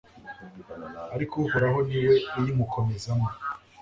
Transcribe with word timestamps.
ariko 1.15 1.33
uhoraho 1.43 1.77
ni 1.87 1.97
we 2.05 2.15
uyimukomezamo 2.39 3.27